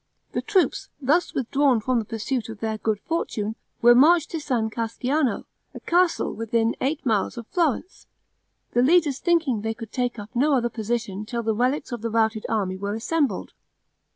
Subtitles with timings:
[0.31, 4.71] The troops, thus withdrawn from the pursuit of their good fortune, were marched to San
[4.71, 5.43] Casciano,
[5.75, 8.07] a castle within eight miles of Florence;
[8.71, 12.09] the leaders thinking they could take up no other position till the relics of the
[12.09, 13.53] routed army were assembled.